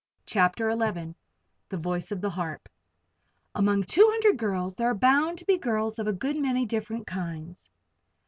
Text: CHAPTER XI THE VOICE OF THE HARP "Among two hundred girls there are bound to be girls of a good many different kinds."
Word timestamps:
CHAPTER 0.25 0.71
XI 0.71 1.13
THE 1.69 1.77
VOICE 1.77 2.11
OF 2.11 2.21
THE 2.21 2.31
HARP 2.31 2.67
"Among 3.53 3.83
two 3.83 4.07
hundred 4.09 4.35
girls 4.37 4.73
there 4.73 4.89
are 4.89 4.95
bound 4.95 5.37
to 5.37 5.45
be 5.45 5.59
girls 5.59 5.99
of 5.99 6.07
a 6.07 6.11
good 6.11 6.37
many 6.37 6.65
different 6.65 7.05
kinds." 7.05 7.69